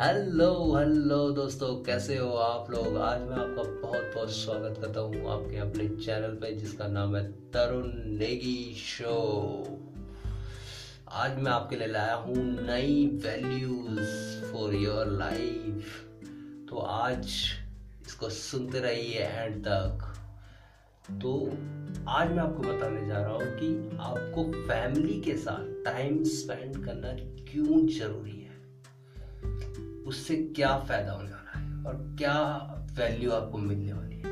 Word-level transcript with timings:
Hello 0.00 0.52
hello 0.74 1.16
दोस्तों, 1.32 1.68
कैसे 1.84 2.16
हो 2.16 2.28
आप 2.34 2.70
लोग? 2.70 2.96
आज 2.96 3.20
मैं 3.20 3.36
आपका 3.36 3.62
बहुत 3.80 4.12
बहुत 4.14 4.30
स्वागत 4.32 4.78
करता 4.80 5.00
हूँ 5.00 5.28
आपके 5.30 5.56
अपने 5.58 5.88
चैनल 5.96 6.36
पे, 6.42 6.52
जिसका 6.52 6.86
नाम 6.88 7.16
है 7.16 7.22
तरुण 7.52 7.90
नेगी 8.18 8.74
शो। 8.76 9.16
आज 11.08 11.36
मैं 11.38 11.50
आपके 11.52 11.76
लिए 11.76 11.88
लाया 11.88 12.14
हूँ 12.14 12.36
नई 12.66 13.06
वैल्यूज़ 13.24 14.52
फॉर 14.52 14.74
योर 14.74 15.06
लाइफ 15.18 16.00
तो 16.70 16.78
आज 16.78 17.26
इसको 18.06 18.30
सुनते 18.30 18.80
रहिए 18.80 19.20
एंड 19.20 19.62
तक। 19.66 20.12
तो 21.22 21.38
आज 22.08 22.30
मैं 22.30 22.42
आपको 22.42 22.62
बताने 22.62 23.06
जा 23.06 23.18
रहा 23.18 23.32
हूँ 23.32 23.56
कि 23.60 23.98
आपको 24.00 24.50
फैमिली 24.62 25.20
के 25.20 25.36
साथ 25.38 25.84
टाइम 25.84 26.22
स्पेंड 26.38 26.84
करना 26.84 27.16
क्यों 27.52 27.86
ज़रूरी 27.88 28.30
है? 28.30 28.48
उससे 30.10 30.36
क्या 30.56 30.76
फ़ायदा 30.78 31.12
होने 31.12 31.30
वाला 31.30 31.58
है 31.58 31.84
और 31.84 31.94
क्या 32.18 32.32
वैल्यू 32.92 33.32
आपको 33.32 33.58
मिलने 33.58 33.92
वाली 33.92 34.16
है? 34.16 34.22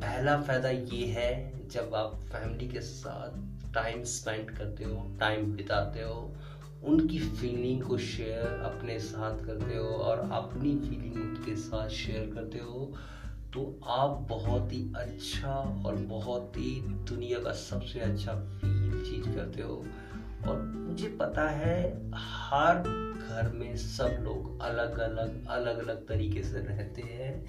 पहला 0.00 0.36
फ़ायदा 0.36 0.68
ये 0.68 1.04
है, 1.06 1.68
जब 1.68 1.94
आप 1.94 2.14
फैमिली 2.32 2.66
के 2.66 2.80
साथ 2.80 3.72
टाइम 3.74 4.02
स्पेंड 4.04 4.50
करते 4.50 4.84
हो 4.84 5.06
टाइम 5.20 5.44
बिताते 5.52 6.02
हो, 6.02 6.34
उनकी 6.82 7.18
फीलिंग 7.18 7.82
को 7.82 7.98
शेयर 7.98 8.60
अपने 8.64 8.98
साथ 8.98 9.44
करते 9.44 9.76
हो 9.76 9.86
और 9.86 10.28
अपनी 10.32 10.74
फीलिंग 10.74 11.16
उनके 11.16 11.56
साथ 11.56 11.88
शेयर 11.88 12.30
करते 12.34 12.58
हो 12.58 12.92
तो 13.52 13.80
आप 13.86 14.10
बहुत 14.28 14.72
ही 14.72 14.92
अच्छा 14.96 15.54
और 15.86 15.94
बहुत 15.94 16.56
ही 16.56 16.80
दुनिया 17.08 17.38
का 17.38 17.52
सबसे 17.52 18.00
अच्छा 18.00 18.34
फील 18.34 19.04
चीज़ 19.04 19.34
करते 19.34 19.62
हो। 19.62 19.84
और 20.46 20.62
मुझे 20.88 21.08
पता 21.08 21.48
है, 21.48 22.10
हर 22.14 22.74
घर 23.28 23.52
में 23.54 23.76
सब 23.76 24.16
लोग 24.20 24.60
अलग 24.60 24.98
अलग 24.98 25.46
अलग 25.46 25.78
अलग 25.78 26.06
तरीके 26.06 26.42
से 26.42 26.58
रहते 26.58 27.02
हैं। 27.02 27.46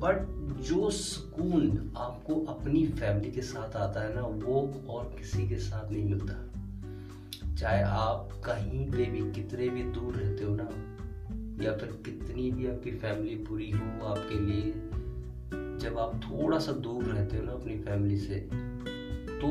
बट 0.00 0.26
जो 0.60 0.90
सुकून 0.90 1.92
आपको 1.96 2.44
अपनी 2.44 2.86
फैमिली 2.86 3.30
के 3.30 3.42
साथ 3.42 3.76
आता 3.76 4.00
है 4.00 4.14
ना, 4.14 4.22
वो 4.22 4.86
और 4.88 5.16
किसी 5.18 5.48
के 5.48 5.56
साथ 5.56 5.90
नहीं 5.90 6.04
मिलता। 6.04 6.42
चाहे 7.54 7.82
आप 7.82 8.28
कहीं 8.44 8.90
पे 8.90 9.04
भी, 9.04 9.32
कितने 9.32 9.68
भी 9.68 9.82
दूर 9.82 10.14
रहते 10.14 10.44
हो 10.44 10.54
ना, 10.54 10.68
या 11.64 11.72
फिर 11.72 11.88
कितनी 12.04 12.50
भी 12.50 12.66
आपकी 12.66 12.90
फैमिली 12.90 13.36
बुरी 13.36 13.70
हो 13.70 14.06
आपके 14.06 14.34
लिए, 14.34 14.72
जब 15.78 15.98
आप 15.98 16.20
थोड़ा 16.24 16.58
सा 16.58 16.72
दूर 16.72 17.04
रहते 17.04 17.36
हो 17.36 17.42
ना 17.42 17.52
अपनी 17.52 17.76
फैमिली 17.76 18.16
से 18.16 18.34
तो 19.40 19.48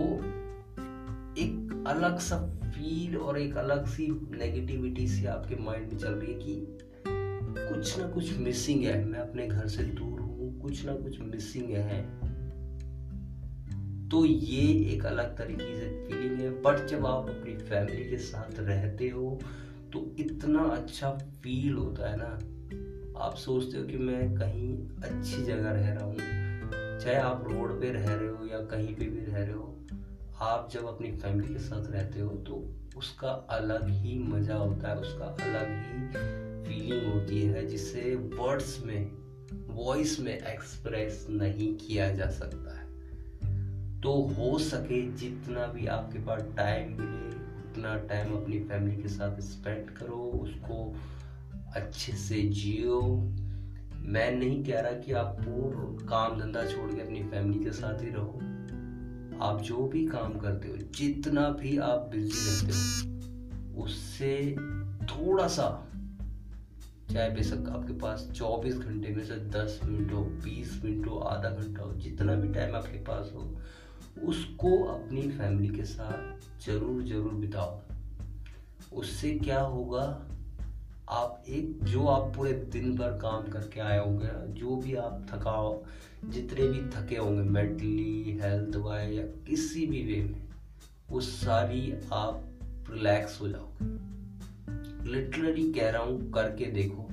एक 1.38 1.65
अलग 1.88 2.18
सा 2.20 2.38
फील 2.66 3.16
और 3.18 3.38
एक 3.40 3.58
अलग 3.58 3.86
सी 3.88 4.08
नेगेटिविटी 4.32 5.08
सी 5.08 5.26
आपके 5.26 5.56
माइंड 5.56 5.92
में 5.92 5.98
चल 5.98 6.12
रही 6.12 6.34
है 6.34 6.40
कि 6.40 6.78
कुछ 7.60 7.98
ना 8.00 8.08
कुछ 8.08 8.38
मिसिंग 8.38 8.84
है। 8.84 9.04
मैं 9.06 9.20
अपने 9.20 9.48
घर 9.48 9.68
से 9.68 9.84
दूर 9.84 10.20
हूँ, 10.20 10.60
कुछ 10.62 10.86
ना 10.86 10.94
कुछ 10.94 11.20
मिसिंग 11.22 11.70
है। 11.72 12.02
तो 14.10 14.26
ये 14.26 14.64
एक 14.94 15.06
अलग 15.06 15.38
तरीके 15.38 15.76
से 15.76 15.90
फीलिंग 16.08 16.40
है। 16.40 16.50
बट 16.62 16.86
जब 16.88 17.06
आप 17.06 17.30
अपनी 17.30 17.54
फैमिली 17.60 18.10
के 18.10 18.18
साथ 18.18 18.60
रहते 18.60 19.10
हो 19.10 19.40
तो 19.94 20.06
इतना 20.20 20.64
अच्छा 20.72 21.10
फील 21.44 21.74
होता 21.74 22.10
है 22.10 22.18
ना। 22.18 22.32
आप 23.20 23.36
सोचते 23.36 23.78
हो 23.78 23.86
कि 23.86 23.98
मैं 24.00 24.34
कहीं 24.36 24.76
अच्छी 25.04 25.44
जगह 25.44 25.72
रह 25.72 25.94
रहा 25.94 26.06
हूँ, 26.06 26.18
चाहे 27.00 27.16
आप 27.18 27.48
रोड 27.48 27.80
पे 27.82 27.92
रह 27.92 28.06
रहे 28.06 28.28
हो 28.28 28.46
या 28.48 28.60
कहीं 28.68 28.96
पे 28.96 29.06
भी 29.06 29.26
रह 29.26 29.38
रहे 29.38 29.54
हो। 29.54 29.72
आप 30.42 30.70
जब 30.72 30.86
अपनी 30.86 31.12
फैमिली 31.12 31.54
के 31.54 31.60
साथ 31.60 31.92
रहते 31.92 32.20
हो 32.20 32.30
तो 32.30 32.56
उसका 32.98 33.30
अलग 33.30 33.90
ही 33.90 34.18
मज़ा 34.20 34.56
होता 34.56 34.90
है, 34.90 34.98
उसका 34.98 35.26
अलग 35.26 35.70
ही 35.70 36.08
फीलिंग 36.64 37.14
होती 37.14 37.42
है, 37.42 37.66
जिसे 37.68 38.16
वर्ड्स 38.16 38.84
में 38.86 39.12
वॉइस 39.68 40.20
में 40.20 40.34
एक्सप्रेस 40.34 41.26
नहीं 41.30 41.74
किया 41.76 42.10
जा 42.14 42.30
सकता 42.30 42.78
है। 42.80 42.86
तो 44.02 44.14
हो 44.38 44.58
सके 44.60 45.02
जितना 45.12 45.68
भी 45.68 45.86
आपके 45.88 46.20
पास 46.20 46.42
टाइम 46.58 46.90
मिले, 46.92 47.36
उतना 47.70 47.96
टाइम 47.98 48.34
अपनी 48.34 48.60
फैमिली 48.60 49.02
के 49.02 49.10
साथ 49.10 49.40
स्पेंड 49.42 49.90
करो, 49.90 50.24
उसको 50.44 50.96
अच्छे 51.76 52.14
से 52.14 52.42
जियो। 52.42 53.02
मैं 54.08 54.32
नहीं 54.32 54.64
कह 54.64 54.80
रहा 54.80 54.92
कि 54.92 55.12
आप 55.12 55.38
पूर्ण 55.40 56.08
काम 56.08 56.40
धंधा 56.40 56.66
छोड़ 56.66 56.92
के 56.92 57.02
अपनी 57.02 57.24
फैमिली 57.24 57.64
के 57.64 57.72
साथ 57.72 58.02
ही 58.02 58.10
रहो। 58.10 58.40
आप 59.42 59.62
जो 59.62 59.88
भी 59.88 60.08
काम 60.08 60.34
करते 60.34 60.68
हो, 60.68 60.78
जितना 60.78 61.50
भी 61.50 61.78
आप 61.78 62.10
बिज़ी 62.12 62.40
रहते 62.40 62.74
हो, 62.74 63.84
उससे 63.84 64.56
थोड़ा 65.06 65.48
सा, 65.48 65.92
चाहे 67.14 67.30
बेशक 67.30 67.70
आपके 67.70 67.94
पास 67.94 68.32
24 68.36 68.78
घंटे 68.78 69.10
में 69.10 69.24
से 69.24 69.36
10 69.36 69.80
मिनट 69.86 70.12
हो 70.12 70.24
20 70.46 70.84
मिनट 70.84 71.08
हो, 71.08 71.18
आधा 71.18 71.50
घंटा 71.50 71.84
हो, 71.84 71.94
जितना 71.94 72.36
भी 72.36 72.54
टाइम 72.54 72.76
आपके 72.76 72.98
पास 72.98 73.32
हो, 73.36 73.58
उसको 74.24 74.84
अपनी 74.84 75.22
फैमिली 75.22 75.76
के 75.76 75.84
साथ 75.84 76.36
ज़रूर 76.66 77.04
ज़रूर 77.04 77.34
बिताओ। 77.34 77.82
उससे 78.94 79.32
क्या 79.32 79.60
होगा 79.60 80.28
आप 81.10 81.44
एक, 81.48 81.80
जो 81.84 82.08
आप 82.08 82.36
पूरे 82.36 82.54
दिन 82.54 82.96
भर 82.96 83.10
काम 83.10 83.48
करके 83.48 83.80
आए 83.80 84.00
होंगे, 84.00 84.54
जो 84.60 84.76
भी 84.76 84.96
आप 84.96 85.26
थकाओ, 85.30 85.84
जितने 86.26 86.68
भी 86.68 86.82
थके 86.90 87.16
होंगे, 87.16 87.42
मेंटली 87.42 88.40
हेल्थ 88.42 88.76
वाइज 88.76 89.14
या 89.14 89.24
किसी 89.24 89.86
भी 89.86 90.04
वे 90.04 90.24
में, 90.24 90.42
वो 91.10 91.20
सारी 91.20 91.94
आप 92.14 92.44
रिलैक्स 92.90 93.42
हो 93.42 93.48
जाओगे। 93.48 93.86
लिटरली 95.12 95.74
कह 95.74 95.90
रहा 95.90 96.02
हूँ, 96.02 96.32
करके 96.32 96.66
देखो। 96.66 97.10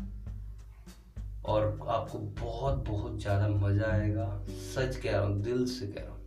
और 1.44 1.80
आपको 1.88 2.18
बहुत 2.18 2.84
बहुत 2.88 3.20
ज़्यादा 3.20 3.48
मज़ा 3.48 3.86
आएगा। 3.86 4.44
सच 4.48 4.96
कह 4.96 5.10
रहा 5.10 5.20
हूँ, 5.20 5.42
दिल 5.42 5.66
से 5.66 5.86
कह 5.86 6.00
रहा 6.00 6.12
हूँ। 6.12 6.20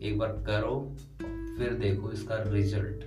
एक 0.00 0.18
बार 0.18 0.28
करो, 0.28 0.96
फिर 1.58 1.72
देखो 1.72 2.12
इसका 2.12 2.42
रिज़ल्ट 2.42 3.04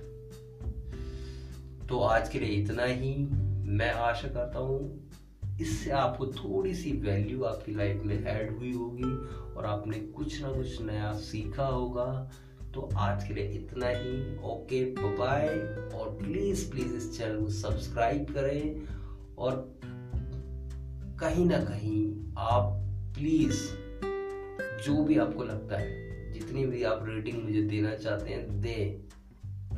तो 1.88 2.00
आज 2.00 2.28
के 2.28 2.38
लिए 2.38 2.50
इतना 2.50 2.84
ही। 2.84 3.28
मैं 3.66 3.90
आशा 3.90 4.28
करता 4.28 4.58
हूँ 4.58 5.10
इससे 5.60 5.90
आपको 5.90 6.26
थोड़ी 6.26 6.74
सी 6.74 6.92
वैल्यू 6.92 7.44
आपकी 7.44 7.74
लाइफ 7.74 8.02
में 8.04 8.24
ऐड 8.24 8.56
हुई 8.58 8.72
होगी 8.72 9.10
और 9.54 9.64
आपने 9.66 9.98
कुछ 9.98 10.42
ना 10.42 10.52
कुछ 10.52 10.82
नया 10.82 11.12
सीखा 11.12 11.66
होगा। 11.66 12.30
तो 12.74 12.88
आज 12.96 13.24
के 13.28 13.34
लिए 13.34 13.44
इतना 13.44 13.86
ही। 13.88 14.36
ओके 14.38 14.84
बाय 15.18 15.48
और 15.98 16.18
प्लीज़ 16.22 16.70
प्लीज़ 16.70 16.94
इस 16.94 17.18
चैनल 17.18 17.40
को 17.40 17.48
सब्सक्राइब 17.48 18.26
करें 18.34 18.82
और 19.38 19.78
कहीं 21.20 21.46
ना 21.46 21.58
कहीं 21.58 22.32
आप 22.38 22.72
प्लीज़ 23.14 23.62
जो 24.84 25.04
भी 25.04 25.18
आपको 25.18 25.44
लगता 25.44 25.76
है, 25.76 26.32
जितनी 26.32 26.66
भी 26.66 26.82
आप 26.82 27.04
रेटिंग 27.08 27.42
मुझे 27.44 27.62
देना 27.62 27.94
चाहते 27.94 28.30
हैं, 28.30 28.60
दें। 28.60 29.00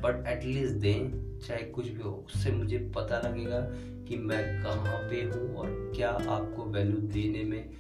बट 0.01 0.27
एटलीस्ट 0.27 0.75
दें, 0.75 1.39
चाहे 1.39 1.63
कुछ 1.63 1.89
भी 1.89 2.03
हो, 2.03 2.25
उससे 2.27 2.53
मुझे 2.53 2.79
पता 2.79 3.19
लगेगा 3.29 3.61
कि 4.09 4.17
मैं 4.17 4.63
कहाँ 4.63 4.99
पे 5.11 5.23
हूँ 5.23 5.57
और 5.57 5.93
क्या 5.97 6.11
आपको 6.11 6.65
वैल्यू 6.65 6.97
देने 6.97 7.45
में 7.45 7.71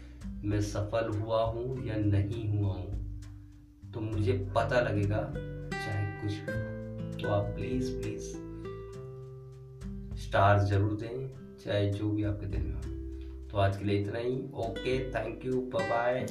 मैं 0.44 0.60
सफल 0.60 1.08
हुआ 1.08 1.42
हूँ 1.42 1.86
या 1.86 1.96
नहीं 1.96 2.48
हुआ 2.48 2.74
हूँ। 2.74 3.20
तो 3.94 4.00
मुझे 4.00 4.32
पता 4.32 4.80
लगेगा, 4.80 5.32
चाहे 5.72 6.04
कुछ 6.22 6.32
भी 6.32 6.52
हो। 6.52 7.18
तो 7.18 7.28
आप 7.28 7.44
प्लीज़ 7.44 7.92
प्लीज़ 7.92 8.28
स्टार 10.18 10.58
ज़रूर 10.58 10.92
दें, 10.92 11.30
चाहे 11.64 11.90
जो 11.90 12.10
भी 12.10 12.24
आपके 12.24 12.46
दिल 12.46 12.62
में 12.62 12.74
हो। 12.74 13.48
तो 13.48 13.58
आज 13.58 13.76
के 13.76 13.84
लिए 13.84 14.02
इतना 14.02 14.18
ही। 14.18 14.36
Okay 14.54 15.10
thank 15.10 15.46
you 15.46 15.60
bye 15.74 16.26